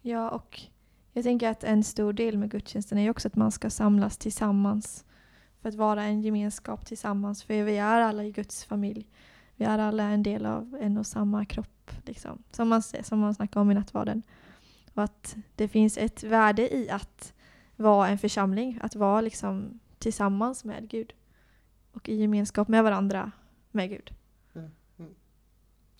Ja, 0.01 0.29
och 0.29 0.59
jag 1.13 1.23
tänker 1.23 1.49
att 1.49 1.63
en 1.63 1.83
stor 1.83 2.13
del 2.13 2.37
med 2.37 2.51
gudstjänsten 2.51 2.97
är 2.97 3.09
också 3.09 3.27
att 3.27 3.35
man 3.35 3.51
ska 3.51 3.69
samlas 3.69 4.17
tillsammans. 4.17 5.05
För 5.61 5.69
att 5.69 5.75
vara 5.75 6.03
en 6.03 6.21
gemenskap 6.21 6.85
tillsammans. 6.85 7.43
För 7.43 7.63
vi 7.63 7.77
är 7.77 8.01
alla 8.01 8.23
i 8.23 8.31
Guds 8.31 8.65
familj. 8.65 9.07
Vi 9.55 9.65
är 9.65 9.79
alla 9.79 10.03
en 10.03 10.23
del 10.23 10.45
av 10.45 10.77
en 10.81 10.97
och 10.97 11.07
samma 11.07 11.45
kropp. 11.45 11.91
Liksom. 12.05 12.43
Som, 12.51 12.69
man, 12.69 12.81
som 12.81 13.19
man 13.19 13.35
snackar 13.35 13.61
om 13.61 13.71
i 13.71 13.73
nattvarden. 13.73 14.23
Och 14.93 15.03
att 15.03 15.35
det 15.55 15.67
finns 15.67 15.97
ett 15.97 16.23
värde 16.23 16.75
i 16.75 16.89
att 16.89 17.33
vara 17.75 18.07
en 18.07 18.17
församling. 18.17 18.79
Att 18.81 18.95
vara 18.95 19.21
liksom 19.21 19.79
tillsammans 19.99 20.63
med 20.63 20.89
Gud. 20.89 21.13
Och 21.91 22.09
i 22.09 22.15
gemenskap 22.15 22.67
med 22.67 22.83
varandra 22.83 23.31
med 23.71 23.89
Gud. 23.89 24.15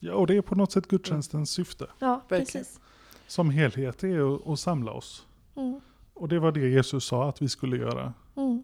Ja, 0.03 0.13
och 0.13 0.27
det 0.27 0.37
är 0.37 0.41
på 0.41 0.55
något 0.55 0.71
sätt 0.71 0.87
gudstjänstens 0.87 1.51
syfte. 1.51 1.87
Ja, 1.99 2.21
Verkligen. 2.29 2.45
precis. 2.45 2.79
Som 3.31 3.49
helhet 3.49 4.03
är 4.03 4.35
att, 4.35 4.47
att 4.47 4.59
samla 4.59 4.91
oss. 4.91 5.27
Mm. 5.55 5.81
Och 6.13 6.27
det 6.27 6.39
var 6.39 6.51
det 6.51 6.69
Jesus 6.69 7.05
sa 7.05 7.29
att 7.29 7.41
vi 7.41 7.49
skulle 7.49 7.77
göra. 7.77 8.13
Mm. 8.35 8.63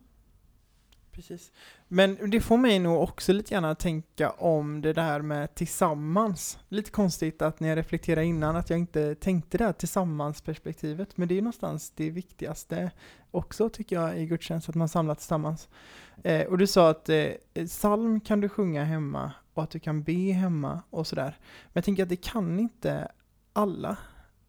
Precis. 1.11 1.51
Men 1.87 2.29
det 2.29 2.41
får 2.41 2.57
mig 2.57 2.79
nog 2.79 3.01
också 3.01 3.33
lite 3.33 3.53
grann 3.53 3.65
att 3.65 3.79
tänka 3.79 4.29
om 4.29 4.81
det 4.81 4.93
där 4.93 5.21
med 5.21 5.55
tillsammans. 5.55 6.59
Lite 6.69 6.91
konstigt 6.91 7.41
att 7.41 7.59
när 7.59 7.69
jag 7.69 7.77
reflekterar 7.77 8.21
innan 8.21 8.55
att 8.55 8.69
jag 8.69 8.79
inte 8.79 9.15
tänkte 9.15 9.57
det 9.57 9.63
här 9.63 9.73
tillsammans-perspektivet. 9.73 11.17
Men 11.17 11.27
det 11.27 11.37
är 11.37 11.41
någonstans 11.41 11.93
det 11.95 12.09
viktigaste 12.09 12.91
också 13.31 13.69
tycker 13.69 13.95
jag 13.95 14.19
i 14.19 14.25
gudstjänst, 14.25 14.69
att 14.69 14.75
man 14.75 14.89
samlar 14.89 15.15
tillsammans. 15.15 15.69
Eh, 16.23 16.47
och 16.47 16.57
du 16.57 16.67
sa 16.67 16.89
att 16.89 17.09
eh, 17.09 17.31
psalm 17.65 18.19
kan 18.19 18.41
du 18.41 18.49
sjunga 18.49 18.83
hemma 18.83 19.31
och 19.53 19.63
att 19.63 19.71
du 19.71 19.79
kan 19.79 20.03
be 20.03 20.31
hemma 20.33 20.81
och 20.89 21.07
sådär. 21.07 21.37
Men 21.63 21.71
jag 21.73 21.83
tänker 21.83 22.03
att 22.03 22.09
det 22.09 22.15
kan 22.15 22.59
inte 22.59 23.11
alla. 23.53 23.97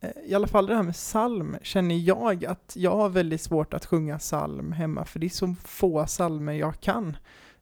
Eh, 0.01 0.11
I 0.25 0.35
alla 0.35 0.47
fall 0.47 0.67
det 0.67 0.75
här 0.75 0.83
med 0.83 0.95
psalm 0.95 1.57
känner 1.63 1.95
jag 1.95 2.45
att 2.45 2.73
jag 2.77 2.97
har 2.97 3.09
väldigt 3.09 3.41
svårt 3.41 3.75
att 3.75 3.87
sjunga 3.87 4.19
psalm 4.19 4.73
hemma 4.73 5.05
för 5.05 5.19
det 5.19 5.27
är 5.27 5.31
så 5.31 5.55
få 5.65 6.07
psalmer 6.07 6.53
jag 6.53 6.81
kan. 6.81 7.17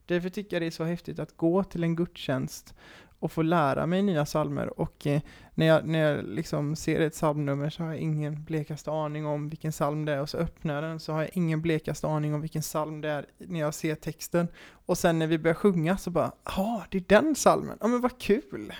Därför 0.05 0.29
tycker 0.29 0.55
jag 0.55 0.61
det 0.61 0.67
är 0.67 0.71
så 0.71 0.83
häftigt 0.83 1.19
att 1.19 1.37
gå 1.37 1.63
till 1.63 1.83
en 1.83 1.95
gudstjänst 1.95 2.75
och 3.19 3.31
få 3.31 3.41
lära 3.41 3.85
mig 3.85 4.01
nya 4.01 4.25
psalmer 4.25 4.79
och 4.79 5.07
eh, 5.07 5.21
när 5.53 5.65
jag, 5.65 5.87
när 5.87 5.99
jag 5.99 6.25
liksom 6.25 6.75
ser 6.75 6.99
ett 6.99 7.13
psalmnummer 7.13 7.69
så 7.69 7.83
har 7.83 7.89
jag 7.89 7.99
ingen 7.99 8.43
blekaste 8.43 8.91
aning 8.91 9.25
om 9.25 9.49
vilken 9.49 9.71
psalm 9.71 10.05
det 10.05 10.13
är 10.13 10.21
och 10.21 10.29
så 10.29 10.37
öppnar 10.37 10.75
jag 10.75 10.83
den 10.83 10.99
så 10.99 11.13
har 11.13 11.21
jag 11.21 11.29
ingen 11.33 11.61
blekaste 11.61 12.07
aning 12.07 12.33
om 12.33 12.41
vilken 12.41 12.61
psalm 12.61 13.01
det 13.01 13.09
är 13.09 13.25
när 13.37 13.59
jag 13.59 13.73
ser 13.73 13.95
texten 13.95 14.47
och 14.69 14.97
sen 14.97 15.19
när 15.19 15.27
vi 15.27 15.37
börjar 15.37 15.55
sjunga 15.55 15.97
så 15.97 16.09
bara, 16.09 16.31
ja 16.45 16.83
det 16.89 16.97
är 16.97 17.03
den 17.07 17.33
psalmen, 17.33 17.77
ja 17.81 17.87
men 17.87 18.01
vad 18.01 18.19
kul! 18.19 18.73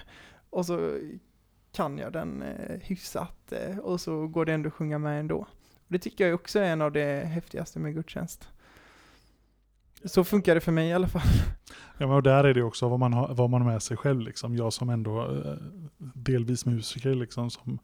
Och 0.49 0.65
så 0.65 0.99
kan 1.77 1.97
jag 1.97 2.13
den 2.13 2.41
eh, 2.41 2.79
hyfsat 2.81 3.51
eh, 3.51 3.77
och 3.77 4.01
så 4.01 4.27
går 4.27 4.45
det 4.45 4.53
ändå 4.53 4.67
att 4.67 4.73
sjunga 4.73 4.97
med 4.97 5.19
ändå. 5.19 5.37
Och 5.37 5.87
det 5.87 5.99
tycker 5.99 6.25
jag 6.25 6.35
också 6.35 6.59
är 6.59 6.63
en 6.63 6.81
av 6.81 6.91
det 6.91 7.25
häftigaste 7.25 7.79
med 7.79 7.93
gudstjänst. 7.93 8.49
Så 10.05 10.23
funkar 10.23 10.55
det 10.55 10.61
för 10.61 10.71
mig 10.71 10.89
i 10.89 10.93
alla 10.93 11.07
fall. 11.07 11.21
Ja, 11.97 12.07
men 12.07 12.15
och 12.15 12.23
där 12.23 12.43
är 12.43 12.53
det 12.53 12.63
också 12.63 12.89
vad 12.89 12.99
man 12.99 13.13
har, 13.13 13.33
vad 13.33 13.49
man 13.49 13.61
har 13.61 13.71
med 13.71 13.83
sig 13.83 13.97
själv. 13.97 14.21
Liksom. 14.21 14.55
Jag 14.55 14.73
som 14.73 14.89
ändå 14.89 15.21
eh, 15.21 15.53
delvis 15.97 16.65
musiker, 16.65 17.15
liksom, 17.15 17.49
som, 17.49 17.79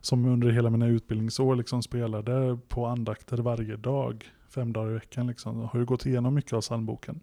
som 0.00 0.24
under 0.26 0.50
hela 0.50 0.70
mina 0.70 0.86
utbildningsår 0.86 1.56
liksom, 1.56 1.82
spelade 1.82 2.58
på 2.68 2.86
andakter 2.86 3.36
varje 3.36 3.76
dag, 3.76 4.24
fem 4.48 4.72
dagar 4.72 4.90
i 4.90 4.94
veckan. 4.94 5.26
Liksom, 5.26 5.60
har 5.60 5.78
ju 5.78 5.84
gått 5.84 6.06
igenom 6.06 6.34
mycket 6.34 6.52
av 6.52 6.60
psalmboken. 6.60 7.20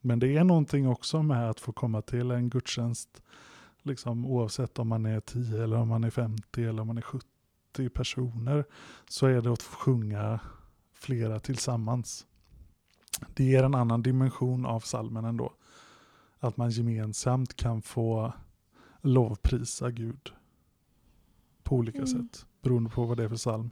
Men 0.00 0.18
det 0.18 0.36
är 0.36 0.44
någonting 0.44 0.88
också 0.88 1.22
med 1.22 1.50
att 1.50 1.60
få 1.60 1.72
komma 1.72 2.02
till 2.02 2.30
en 2.30 2.50
gudstjänst, 2.50 3.22
liksom, 3.88 4.26
oavsett 4.26 4.78
om 4.78 4.88
man 4.88 5.06
är 5.06 5.20
10 5.20 5.62
eller 5.64 5.76
om 5.76 5.88
man 5.88 6.04
är 6.04 6.10
50 6.10 6.64
eller 6.64 6.80
om 6.80 6.86
man 6.86 6.98
är 6.98 7.02
70 7.02 7.26
personer, 7.94 8.64
så 9.08 9.26
är 9.26 9.40
det 9.40 9.52
att 9.52 9.62
få 9.62 9.76
sjunga 9.76 10.40
flera 10.94 11.40
tillsammans. 11.40 12.26
Det 13.34 13.44
ger 13.44 13.62
en 13.62 13.74
annan 13.74 14.02
dimension 14.02 14.66
av 14.66 14.80
salmen 14.80 15.24
ändå. 15.24 15.52
Att 16.38 16.56
man 16.56 16.70
gemensamt 16.70 17.56
kan 17.56 17.82
få 17.82 18.32
lovprisa 19.00 19.90
Gud 19.90 20.32
på 21.62 21.76
olika 21.76 21.98
Mm. 21.98 22.08
sätt, 22.08 22.46
beroende 22.62 22.90
på 22.90 23.04
vad 23.04 23.16
det 23.16 23.24
är 23.24 23.28
för 23.28 23.36
psalm. 23.36 23.70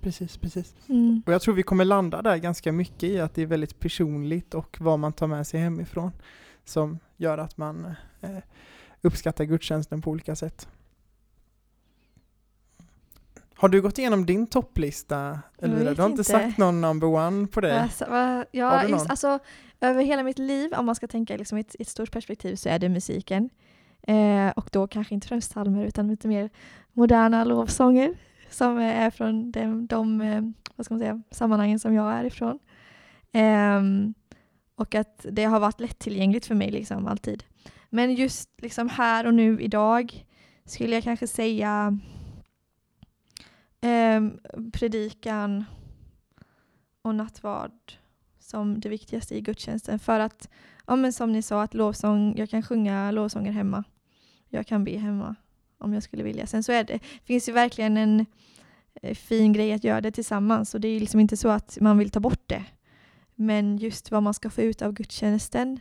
Precis, 0.00 0.36
precis. 0.36 0.74
Mm. 0.88 1.22
Och 1.26 1.32
jag 1.32 1.42
tror 1.42 1.54
vi 1.54 1.62
kommer 1.62 1.84
landa 1.84 2.22
där 2.22 2.36
ganska 2.36 2.72
mycket 2.72 3.02
i 3.02 3.20
att 3.20 3.34
det 3.34 3.42
är 3.42 3.46
väldigt 3.46 3.80
personligt 3.80 4.54
och 4.54 4.76
vad 4.80 4.98
man 4.98 5.12
tar 5.12 5.26
med 5.26 5.46
sig 5.46 5.60
hemifrån 5.60 6.12
som 6.70 6.98
gör 7.16 7.38
att 7.38 7.56
man 7.56 7.94
eh, 8.20 8.30
uppskattar 9.02 9.44
gudstjänsten 9.44 10.02
på 10.02 10.10
olika 10.10 10.36
sätt. 10.36 10.68
Har 13.54 13.68
du 13.68 13.82
gått 13.82 13.98
igenom 13.98 14.26
din 14.26 14.46
topplista 14.46 15.40
Elvira? 15.58 15.94
Du 15.94 16.02
har 16.02 16.08
inte 16.08 16.20
inte. 16.20 16.24
sagt 16.24 16.58
någon 16.58 16.80
number 16.80 17.06
one 17.06 17.46
på 17.46 17.60
det? 17.60 17.82
Alltså, 17.82 18.04
ja, 18.50 18.84
just, 18.84 19.10
alltså, 19.10 19.38
över 19.80 20.02
hela 20.02 20.22
mitt 20.22 20.38
liv, 20.38 20.72
om 20.76 20.86
man 20.86 20.94
ska 20.94 21.06
tänka 21.06 21.36
liksom, 21.36 21.58
i 21.58 21.60
ett, 21.60 21.76
i 21.78 21.82
ett 21.82 21.88
stort 21.88 22.12
perspektiv, 22.12 22.56
så 22.56 22.68
är 22.68 22.78
det 22.78 22.88
musiken. 22.88 23.50
Eh, 24.02 24.48
och 24.56 24.68
då 24.72 24.86
kanske 24.86 25.14
inte 25.14 25.28
främst 25.28 25.50
psalmer, 25.50 25.84
utan 25.86 26.08
lite 26.08 26.28
mer 26.28 26.50
moderna 26.92 27.44
lovsånger 27.44 28.14
som 28.50 28.78
eh, 28.78 29.00
är 29.00 29.10
från 29.10 29.50
de, 29.50 29.86
de 29.86 30.20
eh, 30.20 30.42
vad 30.76 30.84
ska 30.84 30.94
man 30.94 31.00
säga, 31.00 31.22
sammanhangen 31.30 31.78
som 31.78 31.94
jag 31.94 32.12
är 32.12 32.24
ifrån. 32.24 32.58
Ehm, 33.32 34.14
och 34.80 34.94
att 34.94 35.26
det 35.30 35.44
har 35.44 35.60
varit 35.60 35.80
lättillgängligt 35.80 36.46
för 36.46 36.54
mig 36.54 36.70
liksom, 36.70 37.06
alltid. 37.06 37.44
Men 37.90 38.14
just 38.14 38.50
liksom, 38.62 38.88
här 38.88 39.26
och 39.26 39.34
nu 39.34 39.60
idag 39.60 40.26
skulle 40.64 40.94
jag 40.94 41.04
kanske 41.04 41.26
säga 41.26 41.98
ehm, 43.80 44.38
predikan 44.72 45.64
och 47.02 47.14
nattvard 47.14 47.92
som 48.38 48.80
det 48.80 48.88
viktigaste 48.88 49.36
i 49.36 49.40
gudstjänsten. 49.40 49.98
För 49.98 50.20
att, 50.20 50.48
ja, 50.86 50.96
men 50.96 51.12
som 51.12 51.32
ni 51.32 51.42
sa, 51.42 51.62
att 51.62 51.74
lovsång, 51.74 52.34
jag 52.36 52.50
kan 52.50 52.62
sjunga 52.62 53.10
lovsånger 53.10 53.52
hemma. 53.52 53.84
Jag 54.48 54.66
kan 54.66 54.84
be 54.84 54.98
hemma 54.98 55.34
om 55.78 55.94
jag 55.94 56.02
skulle 56.02 56.22
vilja. 56.22 56.46
Sen 56.46 56.62
så 56.62 56.72
är 56.72 56.84
det, 56.84 56.98
finns 57.24 57.48
ju 57.48 57.52
verkligen 57.52 57.96
en, 57.96 58.26
eh, 59.02 59.14
fin 59.14 59.52
grej 59.52 59.72
att 59.72 59.84
göra 59.84 60.00
det 60.00 60.12
tillsammans 60.12 60.74
och 60.74 60.80
det 60.80 60.88
är 60.88 61.00
liksom 61.00 61.20
inte 61.20 61.36
så 61.36 61.48
att 61.48 61.78
man 61.80 61.98
vill 61.98 62.10
ta 62.10 62.20
bort 62.20 62.42
det. 62.48 62.64
Men 63.40 63.76
just 63.76 64.10
vad 64.10 64.22
man 64.22 64.34
ska 64.34 64.50
få 64.50 64.62
ut 64.62 64.82
av 64.82 64.92
gudstjänsten 64.92 65.80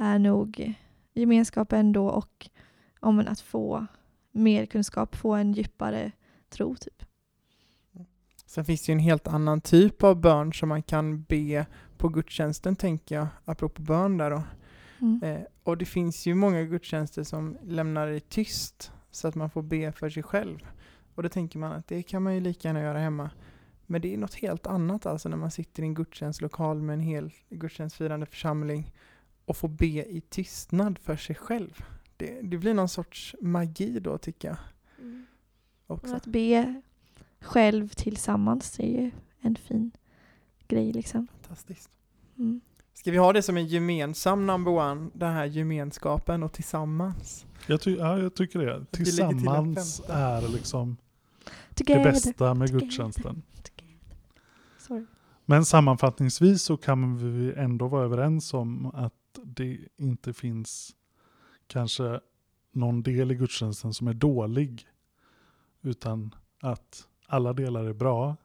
är 0.00 0.18
nog 0.18 0.74
gemenskapen 1.14 1.92
då 1.92 2.08
och 2.08 2.50
om 3.00 3.18
att 3.18 3.40
få 3.40 3.86
mer 4.32 4.66
kunskap, 4.66 5.16
få 5.16 5.34
en 5.34 5.52
djupare 5.52 6.12
tro 6.48 6.76
typ. 6.76 7.02
Sen 8.46 8.64
finns 8.64 8.86
det 8.86 8.92
ju 8.92 8.94
en 8.94 8.98
helt 8.98 9.26
annan 9.26 9.60
typ 9.60 10.02
av 10.02 10.20
bön 10.20 10.52
som 10.52 10.68
man 10.68 10.82
kan 10.82 11.22
be 11.22 11.66
på 11.98 12.08
gudstjänsten 12.08 12.76
tänker 12.76 13.14
jag, 13.14 13.26
apropå 13.44 13.82
bön 13.82 14.18
där 14.18 14.30
då. 14.30 14.42
Mm. 14.98 15.22
Eh, 15.22 15.42
och 15.62 15.78
det 15.78 15.84
finns 15.84 16.26
ju 16.26 16.34
många 16.34 16.62
gudstjänster 16.62 17.22
som 17.22 17.58
lämnar 17.62 18.06
det 18.06 18.28
tyst 18.28 18.92
så 19.10 19.28
att 19.28 19.34
man 19.34 19.50
får 19.50 19.62
be 19.62 19.92
för 19.92 20.10
sig 20.10 20.22
själv. 20.22 20.58
Och 21.14 21.22
då 21.22 21.28
tänker 21.28 21.58
man 21.58 21.72
att 21.72 21.88
det 21.88 22.02
kan 22.02 22.22
man 22.22 22.34
ju 22.34 22.40
lika 22.40 22.68
gärna 22.68 22.80
göra 22.80 22.98
hemma. 22.98 23.30
Men 23.86 24.00
det 24.00 24.14
är 24.14 24.18
något 24.18 24.34
helt 24.34 24.66
annat 24.66 25.06
alltså 25.06 25.28
när 25.28 25.36
man 25.36 25.50
sitter 25.50 25.82
i 25.82 25.86
en 25.86 25.94
gudstjänstlokal 25.94 26.82
med 26.82 26.94
en 26.94 27.00
hel 27.00 27.32
gudstjänstfirande 27.50 28.26
församling 28.26 28.92
och 29.44 29.56
får 29.56 29.68
be 29.68 29.86
i 29.86 30.22
tystnad 30.28 30.98
för 30.98 31.16
sig 31.16 31.36
själv. 31.36 31.84
Det, 32.16 32.40
det 32.42 32.58
blir 32.58 32.74
någon 32.74 32.88
sorts 32.88 33.36
magi 33.40 34.00
då 34.00 34.18
tycker 34.18 34.48
jag. 34.48 34.56
Också. 35.86 36.14
att 36.14 36.26
be 36.26 36.82
själv 37.40 37.88
tillsammans 37.88 38.80
är 38.80 39.02
ju 39.02 39.10
en 39.40 39.56
fin 39.56 39.90
grej 40.68 40.92
liksom. 40.92 41.26
Fantastiskt. 41.40 41.90
Mm. 42.38 42.60
Ska 42.94 43.10
vi 43.10 43.16
ha 43.16 43.32
det 43.32 43.42
som 43.42 43.56
en 43.56 43.66
gemensam 43.66 44.46
number 44.46 44.72
one, 44.72 45.10
den 45.12 45.32
här 45.32 45.44
gemenskapen 45.44 46.42
och 46.42 46.52
tillsammans? 46.52 47.46
Jag, 47.66 47.80
ty 47.80 47.96
ja, 47.96 48.18
jag 48.18 48.34
tycker 48.34 48.58
det. 48.58 48.86
Tillsammans 48.90 50.02
är 50.08 50.48
liksom 50.48 50.96
det 51.68 51.84
Together. 51.84 52.04
bästa 52.04 52.54
med 52.54 52.68
together. 52.68 52.86
gudstjänsten. 52.86 53.42
Men 55.48 55.64
sammanfattningsvis 55.64 56.62
så 56.62 56.76
kan 56.76 57.16
vi 57.16 57.52
ändå 57.52 57.88
vara 57.88 58.04
överens 58.04 58.54
om 58.54 58.86
att 58.86 59.38
det 59.44 59.78
inte 59.96 60.32
finns 60.32 60.96
kanske 61.66 62.20
någon 62.72 63.02
del 63.02 63.32
i 63.32 63.34
gudstjänsten 63.34 63.94
som 63.94 64.06
är 64.06 64.14
dålig. 64.14 64.88
Utan 65.82 66.34
att 66.60 67.08
alla 67.26 67.52
delar 67.52 67.84
är 67.84 67.92
bra. 67.92 68.36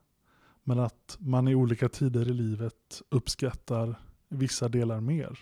Men 0.64 0.80
att 0.80 1.18
man 1.20 1.48
i 1.48 1.56
olika 1.56 1.90
tider 1.90 2.30
i 2.30 2.34
livet 2.34 3.02
uppskattar 3.10 3.96
vissa 4.30 4.70
delar 4.70 5.00
mer. 5.00 5.40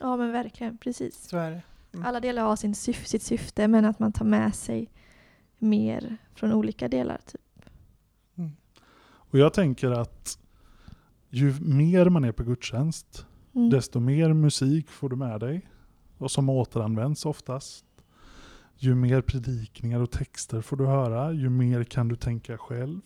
Ja 0.00 0.16
men 0.16 0.32
verkligen, 0.32 0.78
precis. 0.78 1.28
Så 1.28 1.36
är 1.36 1.50
det. 1.50 1.62
Mm. 1.92 2.06
Alla 2.06 2.20
delar 2.20 2.42
har 2.42 2.56
sin 2.56 2.72
syf- 2.72 3.04
sitt 3.04 3.22
syfte 3.22 3.68
men 3.68 3.84
att 3.84 3.98
man 3.98 4.12
tar 4.12 4.24
med 4.24 4.54
sig 4.54 4.90
mer 5.58 6.16
från 6.34 6.52
olika 6.52 6.88
delar. 6.88 7.20
Typ. 7.26 7.40
Och 9.30 9.38
jag 9.38 9.52
tänker 9.54 9.90
att 9.90 10.38
ju 11.30 11.54
mer 11.60 12.08
man 12.10 12.24
är 12.24 12.32
på 12.32 12.42
gudstjänst, 12.42 13.26
Mm. 13.54 13.70
desto 13.70 14.00
mer 14.00 14.32
musik 14.32 14.90
får 14.90 15.08
du 15.08 15.16
med 15.16 15.40
dig. 15.40 15.68
Och 16.18 16.30
som 16.30 16.48
återanvänds 16.48 17.26
oftast. 17.26 17.84
Ju 18.76 18.94
mer 18.94 19.20
predikningar 19.20 20.00
och 20.00 20.10
texter 20.10 20.60
får 20.60 20.76
du 20.76 20.86
höra, 20.86 21.32
ju 21.32 21.50
mer 21.50 21.84
kan 21.84 22.08
du 22.08 22.16
tänka 22.16 22.58
själv. 22.58 23.00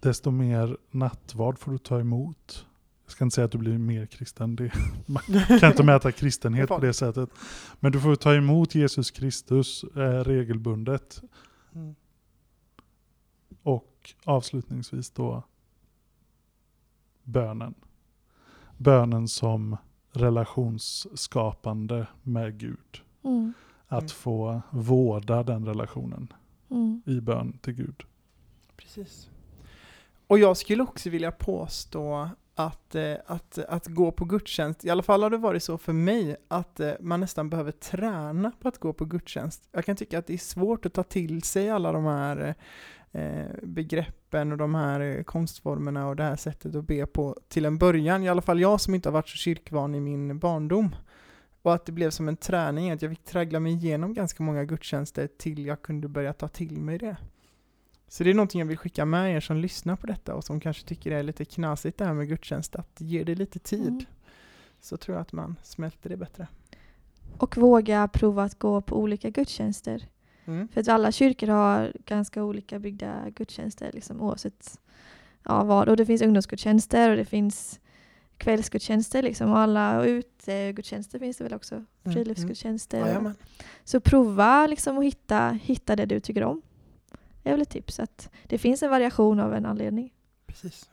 Desto 0.00 0.30
mer 0.30 0.76
nattvard 0.90 1.58
får 1.58 1.72
du 1.72 1.78
ta 1.78 2.00
emot. 2.00 2.66
Jag 3.04 3.12
ska 3.12 3.24
inte 3.24 3.34
säga 3.34 3.44
att 3.44 3.52
du 3.52 3.58
blir 3.58 3.78
mer 3.78 4.06
kristen, 4.06 4.56
det, 4.56 4.72
man 5.06 5.22
kan 5.60 5.70
inte 5.70 5.82
mäta 5.82 6.12
kristenhet 6.22 6.68
på 6.68 6.78
det 6.78 6.92
sättet. 6.92 7.30
Men 7.80 7.92
du 7.92 8.00
får 8.00 8.16
ta 8.16 8.34
emot 8.34 8.74
Jesus 8.74 9.10
Kristus 9.10 9.84
eh, 9.84 10.00
regelbundet. 10.00 11.22
Mm. 11.74 11.94
Och 14.00 14.14
avslutningsvis 14.24 15.10
då 15.10 15.42
bönen. 17.24 17.74
Bönen 18.76 19.28
som 19.28 19.76
relationsskapande 20.12 22.06
med 22.22 22.58
Gud. 22.58 23.02
Mm. 23.24 23.52
Att 23.86 24.00
Mm. 24.02 24.08
få 24.08 24.62
vårda 24.70 25.42
den 25.42 25.66
relationen 25.66 26.32
Mm. 26.70 27.02
i 27.06 27.20
bön 27.20 27.58
till 27.62 27.74
Gud. 27.74 28.02
Precis. 28.76 29.30
Och 30.26 30.38
jag 30.38 30.56
skulle 30.56 30.82
också 30.82 31.10
vilja 31.10 31.32
påstå 31.32 32.28
att, 32.54 32.94
eh, 32.94 33.14
att, 33.26 33.58
att 33.58 33.86
gå 33.86 34.12
på 34.12 34.24
gudstjänst, 34.24 34.84
i 34.84 34.90
alla 34.90 35.02
fall 35.02 35.22
har 35.22 35.30
det 35.30 35.36
varit 35.36 35.62
så 35.62 35.78
för 35.78 35.92
mig, 35.92 36.36
att 36.48 36.80
eh, 36.80 36.92
man 37.00 37.20
nästan 37.20 37.50
behöver 37.50 37.72
träna 37.72 38.52
på 38.60 38.68
att 38.68 38.78
gå 38.78 38.92
på 38.92 39.04
gudstjänst. 39.04 39.68
Jag 39.72 39.84
kan 39.84 39.96
tycka 39.96 40.18
att 40.18 40.26
det 40.26 40.34
är 40.34 40.38
svårt 40.38 40.86
att 40.86 40.92
ta 40.94 41.02
till 41.02 41.42
sig 41.42 41.70
alla 41.70 41.92
de 41.92 42.04
här 42.04 42.36
eh, 42.48 42.54
begreppen 43.62 44.52
och 44.52 44.58
de 44.58 44.74
här 44.74 45.00
eh, 45.00 45.22
konstformerna 45.22 46.08
och 46.08 46.16
det 46.16 46.22
här 46.22 46.36
sättet 46.36 46.74
att 46.74 46.84
be 46.84 47.06
på 47.06 47.36
till 47.48 47.64
en 47.64 47.78
början. 47.78 48.22
I 48.22 48.28
alla 48.28 48.42
fall 48.42 48.60
jag 48.60 48.80
som 48.80 48.94
inte 48.94 49.08
har 49.08 49.12
varit 49.12 49.28
så 49.28 49.36
kyrkvan 49.36 49.94
i 49.94 50.00
min 50.00 50.38
barndom. 50.38 50.94
Och 51.62 51.74
att 51.74 51.86
det 51.86 51.92
blev 51.92 52.10
som 52.10 52.28
en 52.28 52.36
träning, 52.36 52.90
att 52.90 53.02
jag 53.02 53.10
fick 53.10 53.24
traggla 53.24 53.60
mig 53.60 53.72
igenom 53.72 54.14
ganska 54.14 54.42
många 54.42 54.64
gudstjänster 54.64 55.28
till 55.38 55.66
jag 55.66 55.82
kunde 55.82 56.08
börja 56.08 56.32
ta 56.32 56.48
till 56.48 56.80
mig 56.80 56.98
det. 56.98 57.16
Så 58.08 58.24
det 58.24 58.30
är 58.30 58.34
någonting 58.34 58.58
jag 58.58 58.66
vill 58.66 58.78
skicka 58.78 59.04
med 59.04 59.36
er 59.36 59.40
som 59.40 59.56
lyssnar 59.56 59.96
på 59.96 60.06
detta 60.06 60.34
och 60.34 60.44
som 60.44 60.60
kanske 60.60 60.86
tycker 60.86 61.10
det 61.10 61.16
är 61.16 61.22
lite 61.22 61.44
knasigt 61.44 61.98
det 61.98 62.04
här 62.04 62.14
med 62.14 62.28
gudstjänst, 62.28 62.76
att 62.76 63.00
ge 63.00 63.24
det 63.24 63.34
lite 63.34 63.58
tid. 63.58 63.88
Mm. 63.88 64.04
Så 64.80 64.96
tror 64.96 65.16
jag 65.16 65.22
att 65.22 65.32
man 65.32 65.56
smälter 65.62 66.10
det 66.10 66.16
bättre. 66.16 66.46
Och 67.38 67.56
våga 67.56 68.08
prova 68.08 68.42
att 68.44 68.58
gå 68.58 68.80
på 68.80 68.96
olika 68.96 69.30
gudstjänster. 69.30 70.08
Mm. 70.44 70.68
För 70.68 70.80
att 70.80 70.88
alla 70.88 71.12
kyrkor 71.12 71.46
har 71.46 71.92
ganska 72.06 72.42
olika 72.44 72.78
byggda 72.78 73.30
gudstjänster 73.30 73.90
liksom, 73.92 74.20
oavsett 74.20 74.80
ja, 75.44 75.64
vad. 75.64 75.88
Och 75.88 75.96
det 75.96 76.06
finns 76.06 76.22
ungdomsgudstjänster 76.22 77.10
och 77.10 77.16
det 77.16 77.24
finns 77.24 77.80
kvällsgudstjänster 78.36 79.22
liksom, 79.22 79.50
och 79.50 79.58
alla 79.58 79.98
och 79.98 80.04
utegudstjänster 80.04 81.18
finns 81.18 81.36
det 81.36 81.44
väl 81.44 81.54
också. 81.54 81.74
Mm. 81.74 82.14
Friluftsgudstjänster. 82.14 83.00
Jajamän. 83.00 83.34
Så 83.84 84.00
prova 84.00 84.66
liksom 84.66 84.98
att 84.98 85.04
hitta, 85.04 85.50
hitta 85.50 85.96
det 85.96 86.06
du 86.06 86.20
tycker 86.20 86.44
om. 86.44 86.62
Det 87.42 87.48
är 87.48 87.52
väl 87.52 87.62
ett 87.62 87.70
tips 87.70 88.00
att 88.00 88.30
det 88.46 88.58
finns 88.58 88.82
en 88.82 88.90
variation 88.90 89.40
av 89.40 89.54
en 89.54 89.66
anledning. 89.66 90.12
Precis. 90.46 90.90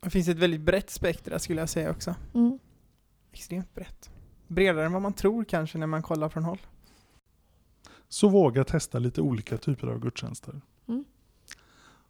Det 0.00 0.10
finns 0.10 0.28
ett 0.28 0.38
väldigt 0.38 0.60
brett 0.60 0.90
spektra 0.90 1.38
skulle 1.38 1.60
jag 1.60 1.68
säga 1.68 1.90
också. 1.90 2.14
Mm. 2.34 2.58
Extremt 3.32 3.74
brett. 3.74 4.10
Bredare 4.46 4.86
än 4.86 4.92
vad 4.92 5.02
man 5.02 5.12
tror 5.12 5.44
kanske 5.44 5.78
när 5.78 5.86
man 5.86 6.02
kollar 6.02 6.28
från 6.28 6.44
håll. 6.44 6.58
Så 8.08 8.28
våga 8.28 8.64
testa 8.64 8.98
lite 8.98 9.20
olika 9.20 9.56
typer 9.56 9.86
av 9.86 10.00
gudstjänster. 10.00 10.60
Mm. 10.88 11.04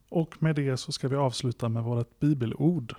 Och 0.08 0.42
med 0.42 0.56
det 0.56 0.76
så 0.76 0.92
ska 0.92 1.08
vi 1.08 1.16
avsluta 1.16 1.68
med 1.68 1.82
vårt 1.82 2.20
bibelord. 2.20 2.94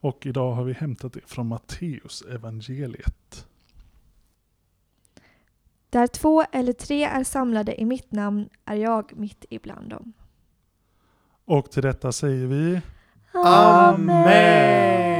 Och 0.00 0.26
idag 0.26 0.52
har 0.52 0.64
vi 0.64 0.72
hämtat 0.72 1.12
det 1.12 1.20
från 1.26 1.46
Matteus 1.46 2.22
evangeliet. 2.22 3.46
Där 5.90 6.06
två 6.06 6.44
eller 6.52 6.72
tre 6.72 7.04
är 7.04 7.24
samlade 7.24 7.80
i 7.80 7.84
mitt 7.84 8.12
namn 8.12 8.48
är 8.64 8.76
jag 8.76 9.16
mitt 9.16 9.44
ibland 9.50 9.90
dem. 9.90 10.12
Och 11.44 11.70
till 11.70 11.82
detta 11.82 12.12
säger 12.12 12.46
vi 12.46 12.80
Amen! 13.44 15.17